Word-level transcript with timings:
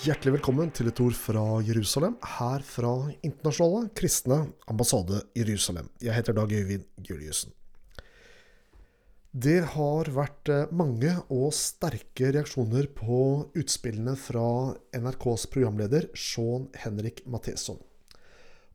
Hjertelig 0.00 0.38
velkommen 0.38 0.70
til 0.72 0.88
et 0.88 1.00
ord 1.04 1.12
fra 1.12 1.40
Jerusalem, 1.60 2.14
her 2.38 2.62
fra 2.64 2.90
Internasjonale 3.20 3.90
kristne 3.92 4.38
ambassade 4.72 5.18
Jerusalem. 5.36 5.90
Jeg 6.00 6.16
heter 6.16 6.32
Dag 6.38 6.54
Øyvind 6.56 6.86
Juliussen. 7.04 7.52
Det 9.36 9.58
har 9.74 10.08
vært 10.16 10.48
eh, 10.48 10.72
mange 10.72 11.12
og 11.28 11.52
sterke 11.52 12.32
reaksjoner 12.32 12.88
på 12.96 13.20
utspillene 13.52 14.16
fra 14.16 14.72
NRKs 14.96 15.44
programleder 15.52 16.08
Sean 16.16 16.70
Henrik 16.80 17.20
Matheson. 17.28 17.76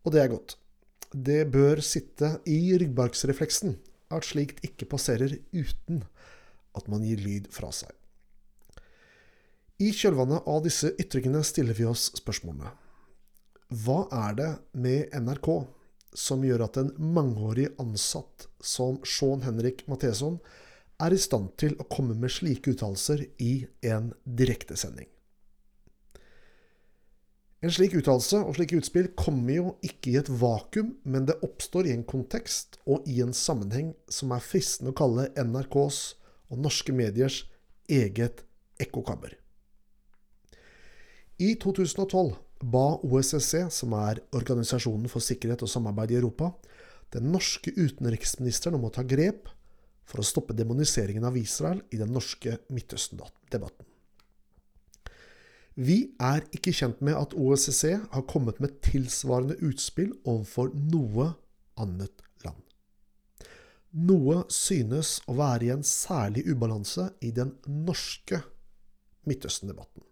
Og 0.06 0.14
det 0.14 0.22
er 0.22 0.34
godt. 0.36 0.60
Det 1.10 1.42
bør 1.50 1.82
sitte 1.82 2.36
i 2.46 2.78
ryggmargsrefleksen 2.78 3.80
at 4.14 4.30
slikt 4.30 4.62
ikke 4.62 4.94
passerer 4.94 5.40
uten 5.58 6.06
at 6.78 6.86
man 6.86 7.02
gir 7.02 7.18
lyd 7.26 7.50
fra 7.50 7.74
seg. 7.74 7.90
I 9.76 9.90
kjølvannet 9.92 10.46
av 10.48 10.62
disse 10.64 10.94
ytringene 10.96 11.42
stiller 11.44 11.76
vi 11.76 11.84
oss 11.90 12.08
spørsmålene. 12.16 12.70
Hva 13.84 14.06
er 14.14 14.38
det 14.38 14.52
med 14.72 15.12
NRK 15.20 15.50
som 16.16 16.46
gjør 16.48 16.64
at 16.70 16.80
en 16.80 16.94
mangeårig 16.96 17.74
ansatt 17.82 18.48
som 18.64 19.02
Sean 19.04 19.44
Henrik 19.44 19.84
Matheson 19.92 20.40
er 21.04 21.12
i 21.12 21.20
stand 21.20 21.52
til 21.60 21.76
å 21.76 21.90
komme 21.92 22.16
med 22.16 22.32
slike 22.32 22.72
uttalelser 22.72 23.26
i 23.44 23.66
en 23.84 24.14
direktesending? 24.24 25.10
En 27.60 27.74
slik 27.74 27.98
uttalelse 28.00 28.40
og 28.46 28.56
slike 28.56 28.80
utspill 28.80 29.12
kommer 29.20 29.58
jo 29.58 29.70
ikke 29.84 30.14
i 30.14 30.20
et 30.22 30.32
vakuum, 30.32 30.94
men 31.04 31.28
det 31.28 31.42
oppstår 31.44 31.90
i 31.90 31.98
en 31.98 32.08
kontekst 32.08 32.80
og 32.88 33.04
i 33.12 33.20
en 33.26 33.36
sammenheng 33.36 33.92
som 34.08 34.32
er 34.32 34.52
fristende 34.54 34.96
å 34.96 35.00
kalle 35.04 35.34
NRKs 35.36 36.04
og 36.54 36.62
norske 36.64 36.96
mediers 36.96 37.44
eget 37.92 38.46
ekkokammer. 38.80 39.36
I 41.36 41.56
2012 41.60 42.36
ba 42.64 42.86
OSSE, 43.04 43.66
som 43.68 43.94
er 44.00 44.22
Organisasjonen 44.36 45.10
for 45.12 45.24
sikkerhet 45.24 45.66
og 45.66 45.72
samarbeid 45.72 46.14
i 46.14 46.20
Europa, 46.22 46.54
den 47.12 47.28
norske 47.34 47.74
utenriksministeren 47.76 48.78
om 48.78 48.88
å 48.88 48.94
ta 48.96 49.04
grep 49.04 49.50
for 50.08 50.22
å 50.22 50.28
stoppe 50.28 50.56
demoniseringen 50.56 51.26
av 51.28 51.36
Israel 51.40 51.82
i 51.92 52.00
den 52.00 52.14
norske 52.16 52.56
Midtøsten-debatten. 52.72 53.90
Vi 55.76 55.98
er 56.24 56.46
ikke 56.56 56.72
kjent 56.72 57.04
med 57.04 57.18
at 57.20 57.36
OSSE 57.36 57.98
har 58.14 58.28
kommet 58.32 58.62
med 58.64 58.80
tilsvarende 58.86 59.60
utspill 59.60 60.14
overfor 60.24 60.72
noe 60.72 61.34
annet 61.76 62.24
land. 62.46 62.64
Noe 64.08 64.46
synes 64.52 65.18
å 65.28 65.36
være 65.36 65.68
i 65.68 65.76
en 65.76 65.84
særlig 65.84 66.46
ubalanse 66.48 67.10
i 67.20 67.36
den 67.36 67.58
norske 67.68 68.40
Midtøsten-debatten. 69.28 70.08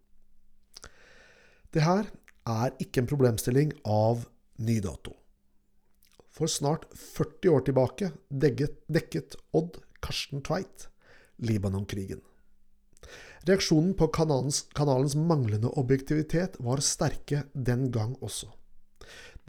Det 1.74 1.82
her 1.82 2.06
er 2.50 2.74
ikke 2.84 3.02
en 3.02 3.10
problemstilling 3.10 3.72
av 3.90 4.28
ny 4.62 4.78
dato. 4.84 5.16
For 6.34 6.50
snart 6.50 6.86
40 6.94 7.50
år 7.50 7.64
tilbake 7.66 8.12
dekket, 8.30 8.78
dekket 8.90 9.38
Odd 9.58 9.80
Karsten 10.04 10.44
Tveit 10.46 10.88
Libanon-krigen. 11.42 12.22
Reaksjonen 13.48 13.94
på 13.98 14.08
kanalens, 14.16 14.64
kanalens, 14.78 15.16
manglende 15.18 15.72
objektivitet 15.80 16.56
var 16.64 16.82
sterke 16.86 17.44
den 17.54 17.90
gang 17.92 18.14
også. 18.22 18.52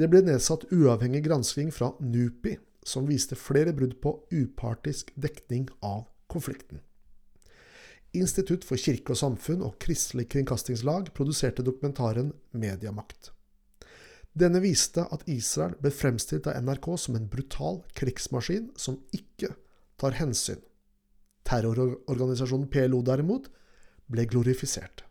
Det 0.00 0.08
ble 0.11 0.25
nedsatt 0.27 0.67
uavhengig 0.75 1.22
gransking 1.28 1.70
fra 1.72 1.92
NUPI, 2.00 2.56
som 2.84 3.06
viste 3.06 3.39
flere 3.39 3.72
brudd 3.77 4.00
på 4.02 4.17
upartisk 4.33 5.12
dekning 5.14 5.69
av 5.84 6.08
konflikten. 6.33 6.80
Institutt 8.15 8.65
for 8.67 8.79
kirke 8.79 9.15
og 9.15 9.19
samfunn 9.19 9.62
og 9.67 9.75
Kristelig 9.83 10.29
kringkastingslag 10.31 11.11
produserte 11.17 11.65
dokumentaren 11.67 12.31
Mediamakt. 12.55 13.33
Denne 14.35 14.61
viste 14.63 15.05
at 15.14 15.23
Israel 15.30 15.75
ble 15.79 15.91
fremstilt 15.95 16.47
av 16.51 16.58
NRK 16.63 16.89
som 16.98 17.19
en 17.19 17.27
brutal 17.30 17.80
krigsmaskin 17.98 18.69
som 18.79 19.01
ikke 19.14 19.53
tar 20.01 20.14
hensyn. 20.19 20.61
Terrororganisasjonen 21.47 22.70
PLO 22.70 23.01
derimot 23.07 23.48
ble 24.11 24.27
glorifisert. 24.30 25.05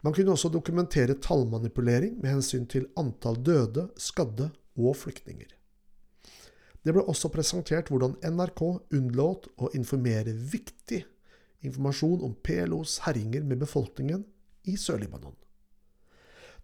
Man 0.00 0.16
kunne 0.16 0.32
også 0.32 0.48
dokumentere 0.52 1.18
tallmanipulering 1.20 2.18
med 2.22 2.38
hensyn 2.38 2.64
til 2.68 2.88
antall 3.00 3.36
døde, 3.44 3.90
skadde 4.00 4.48
og 4.80 4.96
flyktninger. 4.96 5.48
Det 6.80 6.92
ble 6.96 7.04
også 7.04 7.28
presentert 7.32 7.92
hvordan 7.92 8.16
NRK 8.24 8.62
unnlot 8.96 9.50
å 9.60 9.72
informere 9.76 10.32
viktig 10.32 11.02
informasjon 11.04 11.16
om 11.64 12.34
PLOs 12.42 12.98
herjinger 12.98 13.42
med 13.42 13.58
befolkningen 13.58 14.24
i 14.64 14.76
Sør-Libanon. 14.76 15.36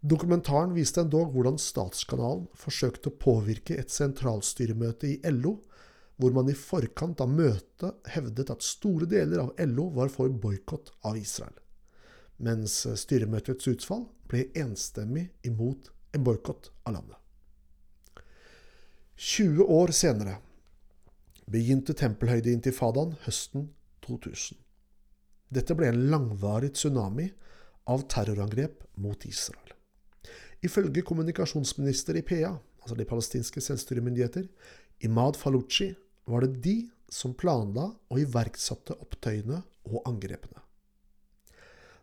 Dokumentaren 0.00 0.74
viste 0.76 1.00
endog 1.00 1.32
hvordan 1.32 1.58
Statskanalen 1.58 2.46
forsøkte 2.54 3.10
å 3.10 3.18
påvirke 3.18 3.76
et 3.80 3.90
sentralstyremøte 3.90 5.08
i 5.08 5.32
LO, 5.32 5.56
hvor 6.16 6.32
man 6.32 6.48
i 6.48 6.56
forkant 6.56 7.20
av 7.20 7.28
møtet 7.28 8.10
hevdet 8.14 8.50
at 8.52 8.64
store 8.64 9.08
deler 9.08 9.42
av 9.42 9.54
LO 9.68 9.88
var 9.96 10.12
for 10.12 10.32
boikott 10.32 10.92
av 11.04 11.18
Israel, 11.20 11.56
mens 12.38 12.84
styremøtets 13.02 13.68
utfall 13.68 14.06
ble 14.30 14.46
enstemmig 14.56 15.28
imot 15.48 15.90
en 16.16 16.24
boikott 16.24 16.70
av 16.84 16.96
landet. 16.96 17.16
20 19.16 19.64
år 19.72 19.92
senere 19.96 20.38
begynte 21.48 21.96
tempelhøydeintifadaen 21.96 23.16
høsten 23.24 23.70
2000. 24.04 24.66
Dette 25.48 25.76
ble 25.78 25.90
en 25.92 26.06
langvarig 26.10 26.72
tsunami 26.74 27.28
av 27.92 28.06
terrorangrep 28.10 28.82
mot 29.02 29.24
Israel. 29.28 29.74
Ifølge 30.64 31.04
kommunikasjonsminister 31.06 32.18
i 32.18 32.24
PA, 32.26 32.56
altså 32.82 32.96
de 32.98 33.06
palestinske 33.06 33.62
selvstyremyndigheter, 33.62 34.48
Imad 35.06 35.36
Falucci, 35.38 35.92
var 36.26 36.42
det 36.42 36.62
de 36.64 36.76
som 37.12 37.36
planla 37.38 37.90
og 38.10 38.18
iverksatte 38.18 38.96
opptøyene 38.98 39.60
og 39.86 40.00
angrepene. 40.08 40.62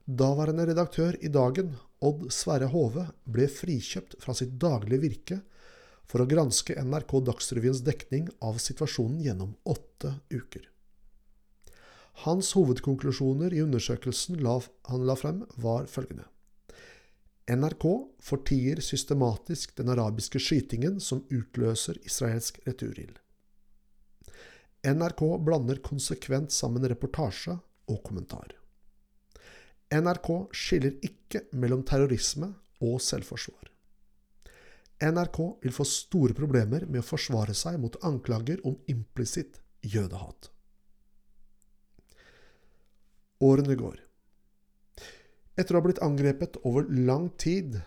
Daværende 0.03 0.67
redaktør 0.67 1.15
i 1.23 1.31
Dagen, 1.31 1.73
Odd 2.03 2.27
Sverre 2.35 2.67
Hove, 2.71 3.07
ble 3.23 3.47
frikjøpt 3.51 4.17
fra 4.23 4.35
sitt 4.35 4.57
daglige 4.59 5.03
virke 5.03 5.39
for 6.07 6.23
å 6.23 6.27
granske 6.27 6.75
NRK 6.75 7.15
Dagsrevyens 7.29 7.83
dekning 7.87 8.27
av 8.43 8.59
situasjonen 8.59 9.23
gjennom 9.23 9.55
åtte 9.63 10.17
uker. 10.31 10.67
Hans 12.22 12.51
hovedkonklusjoner 12.53 13.53
i 13.53 13.63
undersøkelsen 13.63 14.38
han 14.46 15.07
la 15.07 15.16
frem, 15.18 15.44
var 15.57 15.90
følgende. 15.90 16.28
NRK 17.50 17.85
fortier 18.24 18.79
systematisk 18.79 19.74
den 19.75 19.90
arabiske 19.91 20.40
skytingen 20.40 21.02
som 21.03 21.25
utløser 21.34 21.97
israelsk 22.06 22.62
returild. 22.68 23.18
NRK 24.84 25.23
blander 25.44 25.81
konsekvent 25.84 26.52
sammen 26.52 26.85
reportasje 26.88 27.57
og 27.91 28.00
kommentar. 28.03 28.53
NRK 29.94 30.29
skiller 30.56 30.96
ikke 31.03 31.44
mellom 31.52 31.84
terrorisme 31.84 32.53
og 32.84 33.02
selvforsvar. 33.03 33.69
NRK 35.03 35.40
vil 35.66 35.75
få 35.75 35.85
store 35.88 36.35
problemer 36.38 36.85
med 36.88 37.02
å 37.02 37.07
forsvare 37.07 37.56
seg 37.57 37.75
mot 37.81 37.97
anklager 38.07 38.63
om 38.68 38.78
implisitt 38.91 39.59
jødehat. 39.84 40.53
Årene 43.43 43.75
går. 43.75 43.97
Etter 45.59 45.75
å 45.75 45.81
ha 45.81 45.85
blitt 45.85 46.01
angrepet 46.05 46.61
over 46.65 46.87
lang 46.89 47.27
tid 47.41 47.81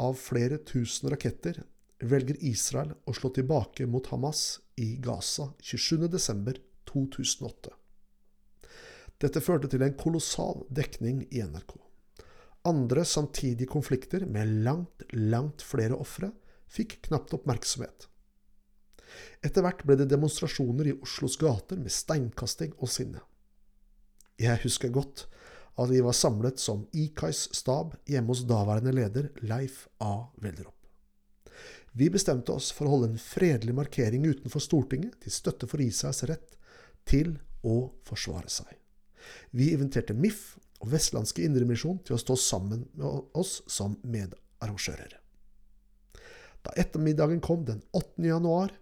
av 0.00 0.14
flere 0.20 0.58
tusen 0.68 1.10
raketter, 1.12 1.58
velger 2.02 2.36
Israel 2.40 2.94
å 3.06 3.14
slå 3.14 3.30
tilbake 3.34 3.86
mot 3.86 4.06
Hamas 4.12 4.60
i 4.80 4.96
Gaza 5.02 5.52
27.12.2008. 5.62 7.72
Dette 9.22 9.42
førte 9.44 9.68
til 9.70 9.84
en 9.86 9.98
kolossal 9.98 10.64
dekning 10.70 11.26
i 11.30 11.42
NRK. 11.46 11.76
Andre 12.66 13.04
samtidige 13.06 13.70
konflikter 13.70 14.26
med 14.26 14.64
langt, 14.66 15.02
langt 15.14 15.62
flere 15.66 15.98
ofre 15.98 16.32
fikk 16.70 17.00
knapt 17.08 17.34
oppmerksomhet. 17.36 18.08
Etter 19.44 19.66
hvert 19.66 19.82
ble 19.86 19.98
det 19.98 20.08
demonstrasjoner 20.10 20.88
i 20.88 20.96
Oslos 21.04 21.36
gater 21.40 21.78
med 21.78 21.92
steinkasting 21.92 22.72
og 22.78 22.90
sinne. 22.90 23.20
Jeg 24.40 24.62
husker 24.64 24.92
godt 24.92 25.26
at 25.80 25.88
vi 25.90 26.02
var 26.04 26.16
samlet 26.16 26.60
som 26.60 26.84
IKAIs 26.92 27.46
stab 27.56 27.96
hjemme 28.08 28.32
hos 28.32 28.44
daværende 28.48 28.92
leder 28.94 29.30
Leif 29.44 29.86
A. 30.00 30.28
Wellerup. 30.42 30.76
Vi 31.92 32.08
bestemte 32.12 32.54
oss 32.56 32.70
for 32.72 32.88
å 32.88 32.94
holde 32.94 33.12
en 33.12 33.20
fredelig 33.20 33.74
markering 33.76 34.24
utenfor 34.24 34.64
Stortinget 34.64 35.18
til 35.24 35.34
støtte 35.34 35.68
for 35.68 35.82
Israels 35.84 36.22
rett 36.28 36.54
til 37.08 37.34
å 37.64 37.92
forsvare 38.08 38.48
seg. 38.52 38.70
Vi 39.52 39.70
inviterte 39.74 40.16
MIF 40.16 40.56
og 40.82 40.90
Vestlandske 40.92 41.44
Indremisjon 41.46 42.00
til 42.06 42.16
å 42.16 42.20
stå 42.20 42.36
sammen 42.40 42.86
med 42.96 43.36
oss 43.38 43.60
som 43.70 43.98
medarrangører. 44.02 45.18
Da 46.62 46.74
ettermiddagen 46.78 47.42
kom 47.42 47.66
den 47.66 47.82
8. 47.92 48.22
januar, 48.24 48.72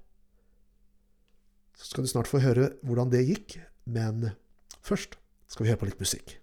så 1.77 1.89
skal 1.89 2.05
du 2.05 2.13
snart 2.13 2.29
få 2.29 2.43
høre 2.45 2.75
hvordan 2.85 3.13
det 3.13 3.25
gikk, 3.25 3.57
men 3.89 4.31
først 4.85 5.17
skal 5.51 5.65
vi 5.65 5.73
høre 5.73 5.81
på 5.81 5.89
litt 5.91 6.03
musikk. 6.03 6.37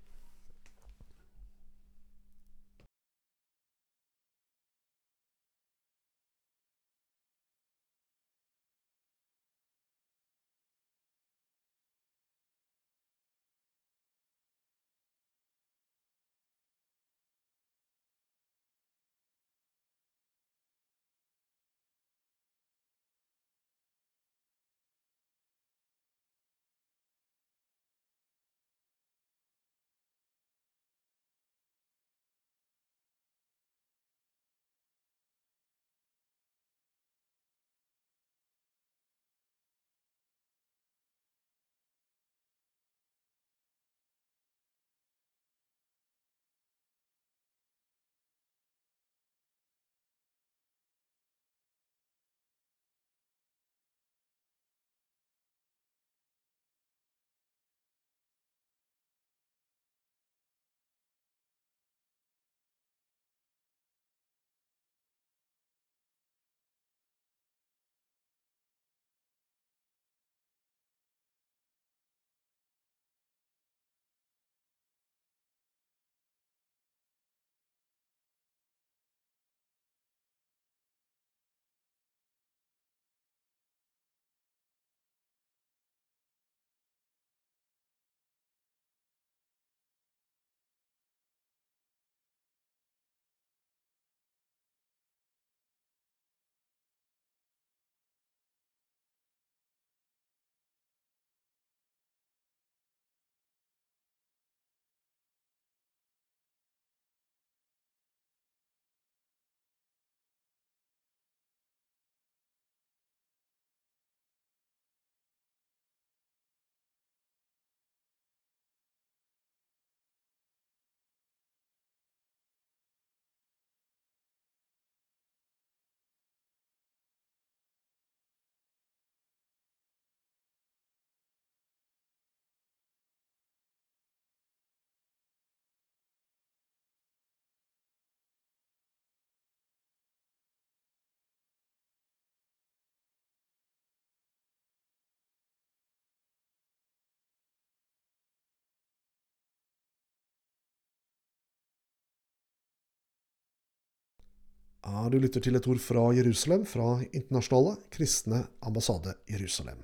Du 155.11 155.19
lytter 155.19 155.41
til 155.43 155.55
et 155.55 155.67
ord 155.67 155.79
fra 155.81 156.09
Jerusalem, 156.15 156.65
fra 156.65 157.01
Internasjonale 157.11 157.77
kristne 157.91 158.43
ambassade 158.61 159.15
Jerusalem. 159.29 159.79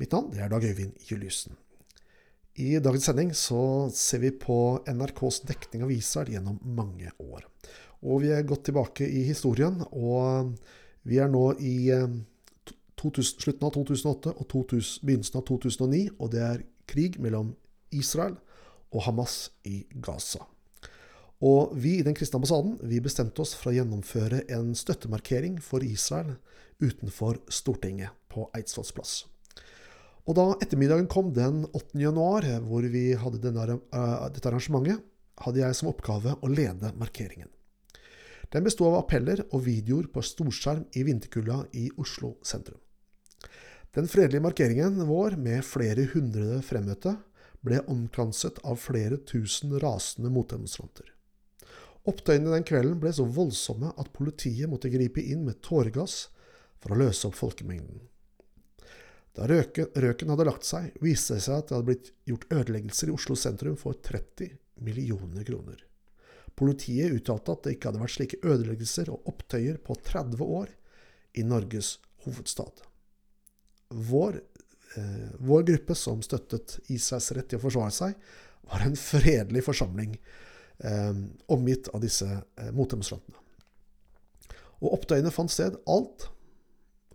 Mitt 0.00 0.12
navn 0.12 0.32
er 0.36 0.48
Dag 0.48 0.64
Øyvind 0.64 0.96
Juliussen. 1.10 1.56
I 2.56 2.78
dagens 2.80 3.04
sending 3.04 3.30
så 3.36 3.90
ser 3.94 4.18
vi 4.18 4.30
på 4.30 4.82
NRKs 4.88 5.40
dekning 5.48 5.84
av 5.86 5.92
Israel 5.92 6.32
gjennom 6.34 6.58
mange 6.64 7.12
år. 7.20 7.46
Og 8.02 8.22
vi 8.24 8.32
er 8.34 8.46
godt 8.48 8.64
tilbake 8.68 9.06
i 9.06 9.22
historien, 9.28 9.80
og 9.92 10.56
vi 11.04 11.20
er 11.20 11.28
nå 11.30 11.52
i 11.60 11.92
2000, 13.00 13.40
slutten 13.40 13.68
av 13.68 13.74
2008 13.76 14.34
og 14.34 14.48
2000, 14.50 15.04
begynnelsen 15.06 15.40
av 15.40 15.46
2009, 15.48 16.06
og 16.18 16.32
det 16.34 16.42
er 16.44 16.64
krig 16.90 17.20
mellom 17.22 17.54
Israel 17.92 18.36
og 18.90 19.04
Hamas 19.06 19.50
i 19.64 19.84
Gaza. 20.02 20.44
Og 21.40 21.72
vi 21.72 21.96
i 21.98 22.04
Den 22.04 22.16
kristne 22.16 22.36
ambassaden 22.36 22.76
vi 22.84 23.00
bestemte 23.00 23.40
oss 23.40 23.54
for 23.56 23.70
å 23.70 23.76
gjennomføre 23.78 24.42
en 24.52 24.74
støttemarkering 24.76 25.56
for 25.64 25.84
Israel 25.84 26.34
utenfor 26.80 27.40
Stortinget 27.48 28.12
på 28.28 28.44
Eidsvolls. 28.56 29.24
Og 30.28 30.36
da 30.36 30.44
ettermiddagen 30.60 31.08
kom 31.08 31.32
den 31.34 31.64
8. 31.72 31.96
januar, 31.98 32.44
hvor 32.68 32.84
vi 32.92 33.14
hadde 33.16 33.40
denne, 33.40 33.78
uh, 33.80 34.28
dette 34.28 34.50
arrangementet, 34.50 35.00
hadde 35.40 35.62
jeg 35.62 35.78
som 35.78 35.88
oppgave 35.88 36.36
å 36.44 36.50
lede 36.52 36.92
markeringen. 37.00 37.48
Den 38.52 38.66
besto 38.66 38.84
av 38.88 38.98
appeller 38.98 39.40
og 39.48 39.62
videoer 39.64 40.10
på 40.12 40.22
storskjerm 40.26 40.84
i 40.98 41.04
vinterkulda 41.06 41.62
i 41.78 41.86
Oslo 42.02 42.34
sentrum. 42.44 42.80
Den 43.96 44.10
fredelige 44.10 44.44
markeringen 44.44 45.00
vår, 45.08 45.38
med 45.40 45.64
flere 45.66 46.04
hundre 46.12 46.60
fremmøtte, 46.66 47.16
ble 47.64 47.80
omkranset 47.90 48.60
av 48.66 48.78
flere 48.82 49.18
tusen 49.26 49.72
rasende 49.82 50.30
motdemonstranter. 50.34 51.08
Opptøyene 52.08 52.54
den 52.54 52.64
kvelden 52.64 53.00
ble 53.00 53.12
så 53.12 53.26
voldsomme 53.28 53.92
at 54.00 54.12
politiet 54.16 54.70
måtte 54.70 54.92
gripe 54.92 55.20
inn 55.20 55.44
med 55.44 55.60
tåregass 55.64 56.28
for 56.80 56.94
å 56.94 57.00
løse 57.02 57.28
opp 57.28 57.36
folkemengden. 57.36 58.06
Da 59.36 59.46
røken, 59.46 59.92
røken 59.94 60.32
hadde 60.32 60.46
lagt 60.48 60.66
seg, 60.66 60.90
viste 61.04 61.36
det 61.36 61.44
seg 61.44 61.60
at 61.60 61.68
det 61.68 61.76
hadde 61.76 61.88
blitt 61.90 62.10
gjort 62.26 62.48
ødeleggelser 62.50 63.10
i 63.10 63.14
Oslo 63.14 63.36
sentrum 63.38 63.76
for 63.78 64.00
30 64.08 64.56
millioner 64.84 65.46
kroner. 65.46 65.84
Politiet 66.58 67.14
uttalte 67.14 67.54
at 67.54 67.64
det 67.64 67.76
ikke 67.76 67.90
hadde 67.90 68.02
vært 68.02 68.16
slike 68.16 68.40
ødeleggelser 68.42 69.12
og 69.12 69.28
opptøyer 69.30 69.78
på 69.84 69.96
30 70.08 70.42
år 70.44 70.72
i 71.38 71.44
Norges 71.46 71.98
hovedstad. 72.24 72.82
Vår, 74.10 74.40
eh, 74.96 75.30
vår 75.38 75.62
gruppe 75.70 75.94
som 75.94 76.22
støttet 76.26 76.80
Israels 76.88 77.30
rett 77.36 77.52
til 77.52 77.60
å 77.60 77.64
forsvare 77.68 77.94
seg, 77.94 78.16
var 78.70 78.84
en 78.86 78.98
fredelig 78.98 79.64
forsamling 79.66 80.18
omgitt 81.52 81.90
av 81.94 82.02
disse 82.04 82.26
eh, 82.30 82.70
motdemonstrantene. 82.72 83.36
Og 84.80 84.94
opptøyene 84.96 85.32
fant 85.34 85.52
sted 85.52 85.76
alt 85.90 86.30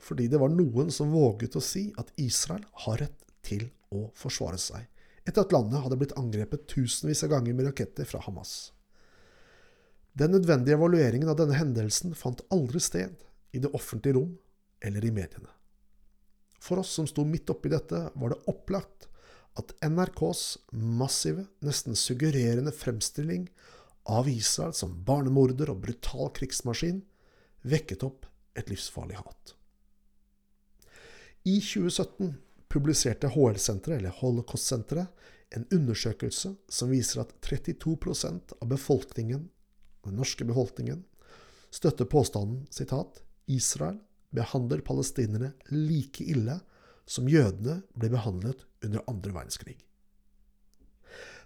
fordi 0.06 0.28
det 0.30 0.38
var 0.38 0.52
noen 0.54 0.92
som 0.94 1.10
våget 1.10 1.56
å 1.58 1.64
si 1.64 1.88
at 1.98 2.12
Israel 2.22 2.62
har 2.86 3.00
rett 3.02 3.24
til 3.46 3.64
å 3.96 4.12
forsvare 4.18 4.60
seg, 4.62 4.84
etter 5.26 5.42
at 5.42 5.54
landet 5.56 5.82
hadde 5.82 5.98
blitt 5.98 6.14
angrepet 6.20 6.68
tusenvis 6.70 7.24
av 7.26 7.32
ganger 7.34 7.58
med 7.58 7.66
raketter 7.72 8.06
fra 8.06 8.22
Hamas. 8.22 8.70
Den 10.14 10.36
nødvendige 10.36 10.78
evalueringen 10.78 11.32
av 11.32 11.40
denne 11.40 11.58
hendelsen 11.58 12.14
fant 12.16 12.44
aldri 12.54 12.80
sted 12.84 13.18
i 13.56 13.64
det 13.64 13.72
offentlige 13.74 14.20
rom 14.20 14.36
eller 14.86 15.08
i 15.08 15.12
mediene. 15.16 15.50
For 16.62 16.80
oss 16.82 16.94
som 17.00 17.08
sto 17.10 17.26
midt 17.28 17.50
oppi 17.50 17.72
dette, 17.74 18.06
var 18.14 18.32
det 18.32 18.44
opplagt 18.52 19.10
at 19.56 19.72
NRKs 19.86 20.58
massive, 20.72 21.46
nesten 21.64 21.96
suggererende 21.96 22.72
fremstilling 22.76 23.48
av 24.04 24.30
Israel 24.30 24.74
som 24.76 24.98
barnemorder 25.08 25.72
og 25.72 25.82
brutal 25.86 26.32
krigsmaskin 26.36 27.02
vekket 27.66 28.04
opp 28.06 28.28
et 28.56 28.70
livsfarlig 28.70 29.18
hat. 29.18 29.56
I 31.46 31.60
2017 31.62 32.34
publiserte 32.72 33.30
HL-senteret, 33.32 34.00
eller 34.00 34.16
Holocaust-senteret, 34.20 35.08
en 35.56 35.68
undersøkelse 35.72 36.56
som 36.70 36.90
viser 36.92 37.22
at 37.22 37.32
32% 37.46 38.56
av 38.60 38.68
befolkningen, 38.68 39.46
den 40.04 40.18
norske 40.20 40.46
befolkningen 40.46 41.04
støtter 41.74 42.10
påstanden 42.10 42.66
sitat, 42.74 43.22
Israel 43.46 44.00
behandler 44.36 44.82
palestinere 44.84 45.54
like 45.72 46.26
ille 46.26 46.58
som 47.06 47.30
jødene 47.30 47.84
ble 47.94 48.10
behandlet 48.12 48.66
under 48.86 49.04
andre 49.12 49.34
verdenskrig. 49.36 49.78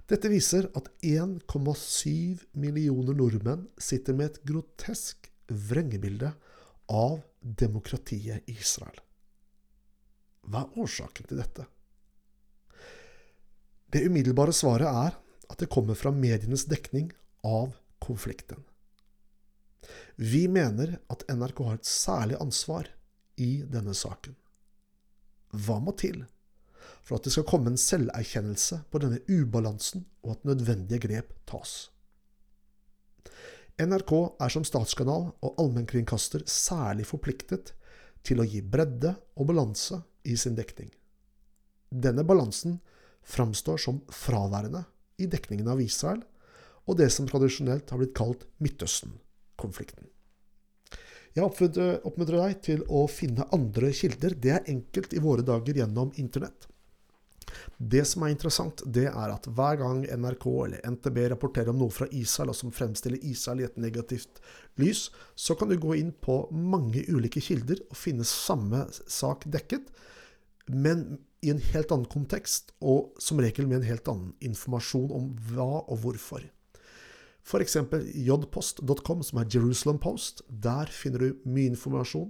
Dette 0.10 0.30
viser 0.32 0.66
at 0.78 0.90
1,7 1.06 2.46
millioner 2.58 3.18
nordmenn 3.18 3.68
sitter 3.78 4.16
med 4.18 4.32
et 4.32 4.40
grotesk 4.50 5.30
vrengebilde 5.50 6.32
av 6.90 7.20
demokratiet 7.40 8.48
i 8.50 8.56
Israel. 8.58 8.98
Hva 10.50 10.64
er 10.66 10.82
årsaken 10.82 11.30
til 11.30 11.42
dette? 11.42 11.68
Det 13.90 14.02
umiddelbare 14.06 14.54
svaret 14.54 14.90
er 14.90 15.20
at 15.50 15.62
det 15.62 15.70
kommer 15.70 15.98
fra 15.98 16.14
medienes 16.14 16.66
dekning 16.70 17.12
av 17.46 17.76
konflikten. 18.02 18.64
Vi 20.16 20.48
mener 20.52 20.98
at 21.10 21.26
NRK 21.30 21.64
har 21.66 21.80
et 21.80 21.90
særlig 21.90 22.38
ansvar 22.42 22.90
i 23.38 23.62
denne 23.70 23.94
saken. 23.98 24.36
Hva 25.54 25.80
må 25.82 25.94
til 25.98 26.26
for 27.10 27.18
at 27.18 27.26
det 27.26 27.34
skal 27.34 27.48
komme 27.50 27.72
en 27.72 27.80
selverkjennelse 27.82 28.84
på 28.94 29.00
denne 29.02 29.24
ubalansen, 29.26 30.04
og 30.22 30.36
at 30.36 30.46
nødvendige 30.46 31.02
grep 31.08 31.34
tas? 31.50 31.90
NRK 33.82 34.12
er 34.44 34.52
som 34.54 34.66
statskanal 34.68 35.32
og 35.42 35.62
allmennkringkaster 35.64 36.44
særlig 36.46 37.08
forpliktet 37.10 37.74
til 38.28 38.44
å 38.44 38.46
gi 38.46 38.62
bredde 38.62 39.16
og 39.40 39.50
balanse 39.50 39.98
i 40.28 40.36
sin 40.38 40.58
dekning. 40.58 40.92
Denne 41.90 42.26
balansen 42.28 42.78
framstår 43.26 43.82
som 43.82 44.04
fraværende 44.14 44.84
i 45.18 45.26
dekningen 45.32 45.72
av 45.72 45.82
Israel 45.82 46.22
og 46.86 47.00
det 47.00 47.10
som 47.16 47.26
tradisjonelt 47.30 47.90
har 47.90 48.02
blitt 48.02 48.18
kalt 48.18 48.46
Midtøsten-konflikten. 48.62 50.06
Jeg 51.34 51.46
oppmuntrer 51.46 52.38
deg 52.42 52.62
til 52.66 52.84
å 52.90 53.06
finne 53.10 53.48
andre 53.56 53.94
kilder. 53.96 54.36
Det 54.36 54.54
er 54.54 54.70
enkelt 54.70 55.14
i 55.14 55.22
våre 55.24 55.46
dager 55.46 55.82
gjennom 55.82 56.12
Internett. 56.22 56.68
Det 57.78 58.04
som 58.08 58.24
er 58.24 58.34
interessant, 58.34 58.84
det 58.86 59.08
er 59.10 59.34
at 59.34 59.48
hver 59.56 59.80
gang 59.82 60.04
NRK 60.08 60.46
eller 60.66 60.92
NTB 60.96 61.22
rapporterer 61.34 61.72
om 61.74 61.80
noe 61.82 61.94
fra 61.94 62.08
Israel, 62.12 62.54
og 62.54 62.60
som 62.60 62.74
fremstiller 62.76 63.24
Israel 63.26 63.64
i 63.64 63.68
et 63.70 63.80
negativt 63.82 64.42
lys, 64.82 65.08
så 65.36 65.56
kan 65.60 65.72
du 65.72 65.78
gå 65.80 65.98
inn 66.00 66.12
på 66.12 66.42
mange 66.52 67.06
ulike 67.10 67.44
kilder 67.44 67.82
og 67.90 67.98
finne 68.00 68.28
samme 68.28 68.86
sak 69.08 69.48
dekket, 69.52 69.90
men 70.70 71.20
i 71.42 71.52
en 71.54 71.62
helt 71.72 71.92
annen 71.96 72.10
kontekst, 72.12 72.74
og 72.84 73.16
som 73.22 73.40
regel 73.42 73.68
med 73.68 73.82
en 73.82 73.90
helt 73.90 74.08
annen 74.12 74.34
informasjon 74.44 75.12
om 75.16 75.30
hva 75.50 75.86
og 75.86 76.02
hvorfor. 76.04 76.44
F.eks. 77.50 77.78
jpost.com, 78.28 79.24
som 79.26 79.40
er 79.42 79.48
Jerusalem 79.50 79.98
Post. 80.04 80.44
Der 80.50 80.92
finner 80.94 81.24
du 81.24 81.40
mye 81.50 81.72
informasjon. 81.72 82.28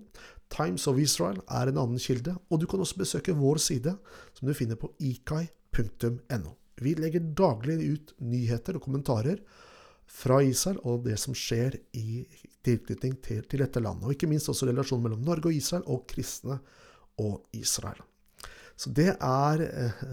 Times 0.50 0.88
of 0.90 1.00
Israel 1.02 1.40
er 1.46 1.70
en 1.70 1.78
annen 1.78 2.02
kilde, 2.02 2.34
og 2.50 2.62
du 2.62 2.68
kan 2.70 2.82
også 2.82 2.98
besøke 3.00 3.36
vår 3.38 3.62
side, 3.62 3.94
som 4.38 4.50
du 4.50 4.56
finner 4.58 4.80
på 4.80 4.92
ikai.no. 4.98 6.56
Vi 6.80 6.96
legger 6.96 7.32
daglig 7.36 7.78
ut 7.94 8.14
nyheter 8.24 8.80
og 8.80 8.86
kommentarer 8.86 9.42
fra 10.10 10.40
Israel 10.42 10.80
og 10.88 11.04
det 11.06 11.20
som 11.22 11.36
skjer 11.38 11.76
i 11.94 12.24
tilknytning 12.66 13.18
til, 13.24 13.44
til 13.46 13.62
dette 13.62 13.82
landet. 13.84 14.08
Og 14.08 14.16
ikke 14.16 14.30
minst 14.32 14.50
også 14.50 14.70
relasjonen 14.70 15.06
mellom 15.06 15.26
Norge 15.28 15.52
og 15.52 15.58
Israel, 15.58 15.86
og 15.86 16.08
kristne 16.10 16.60
og 17.22 17.44
Israel. 17.56 18.02
Så 18.80 18.94
det 18.96 19.12
er 19.12 19.64
eh, 19.66 20.04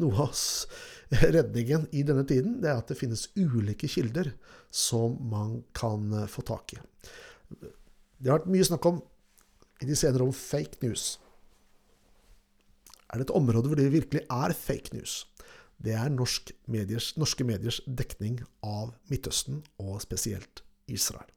noe 0.00 0.24
av 0.24 1.26
redningen 1.36 1.84
i 1.92 2.02
denne 2.06 2.24
tiden. 2.28 2.58
Det 2.62 2.70
er 2.72 2.80
at 2.80 2.88
det 2.90 2.98
finnes 2.98 3.28
ulike 3.36 3.88
kilder 3.92 4.32
som 4.72 5.18
man 5.30 5.60
kan 5.76 6.08
eh, 6.22 6.30
få 6.32 6.44
tak 6.48 6.78
i. 6.78 6.80
Det 8.16 8.30
har 8.30 8.40
vært 8.40 8.50
mye 8.54 8.66
snakk 8.66 8.88
om 8.88 9.02
i 9.82 9.88
de 9.88 9.96
senere 9.98 10.26
om 10.26 10.34
fake 10.34 10.80
news. 10.84 11.16
Er 13.12 13.20
det 13.20 13.28
et 13.28 13.36
område 13.38 13.70
hvor 13.70 13.78
det 13.78 13.92
virkelig 13.92 14.24
er 14.24 14.54
fake 14.56 14.96
news? 14.96 15.24
Det 15.82 15.92
er 15.92 16.10
norsk 16.10 16.52
mediers, 16.72 17.12
norske 17.20 17.44
mediers 17.44 17.82
dekning 17.86 18.40
av 18.64 18.94
Midtøsten, 19.10 19.60
og 19.78 20.00
spesielt 20.04 20.64
Israel. 20.88 21.28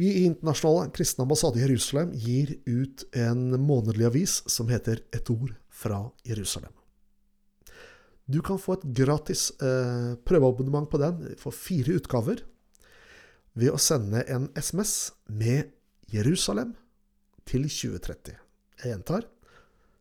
Vi 0.00 0.08
i 0.08 0.24
Internasjonale 0.24 0.88
kristne 0.96 1.26
ambassade 1.26 1.60
i 1.60 1.64
Jerusalem 1.66 2.14
gir 2.16 2.54
ut 2.64 3.04
en 3.12 3.50
månedlig 3.60 4.06
avis 4.08 4.38
som 4.48 4.70
heter 4.72 5.02
Et 5.12 5.30
ord 5.30 5.52
fra 5.68 6.06
Jerusalem. 6.24 6.72
Du 8.30 8.38
kan 8.46 8.60
få 8.62 8.78
et 8.78 8.86
gratis 8.96 9.50
eh, 9.60 10.14
prøveabonnement 10.24 10.88
på 10.88 11.00
den 11.02 11.34
for 11.40 11.52
fire 11.52 11.98
utgaver 11.98 12.40
ved 13.58 13.74
å 13.74 13.82
sende 13.82 14.22
en 14.30 14.46
SMS 14.56 15.12
med 15.26 15.68
Jerusalem 16.12 16.74
til 17.46 17.66
2030. 17.68 18.36
Jeg 18.80 18.92
gjentar. 18.94 19.26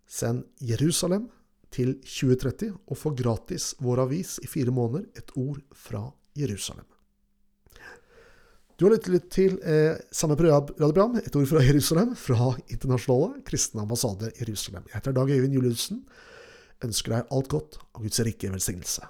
Send 0.10 0.46
Jerusalem 0.62 1.28
til 1.72 2.00
2030 2.02 2.72
og 2.90 2.98
få 2.98 3.12
gratis 3.18 3.76
vår 3.84 4.06
avis 4.08 4.40
i 4.42 4.48
fire 4.50 4.74
måneder, 4.74 5.06
et 5.16 5.30
ord 5.38 5.62
fra 5.76 6.08
Jerusalem. 6.38 6.88
Du 8.80 8.86
har 8.88 8.96
lyttet 8.96 9.28
til 9.30 9.58
eh, 9.60 10.00
samme 10.12 10.38
radioprogram, 10.40 11.18
Et 11.20 11.36
ord 11.36 11.46
fra 11.52 11.62
Jerusalem, 11.62 12.16
fra 12.16 12.54
Internasjonale 12.70 13.44
kristne 13.44 13.82
ambassade 13.82 14.32
Jerusalem. 14.40 14.88
Jeg 14.88 15.02
heter 15.02 15.12
Dag 15.12 15.30
Øyvind 15.30 15.54
Juliussen. 15.54 16.06
Ønsker 16.84 17.18
deg 17.18 17.28
alt 17.36 17.50
godt 17.52 17.78
og 17.94 18.02
Guds 18.02 18.24
rike 18.24 18.52
velsignelse. 18.54 19.04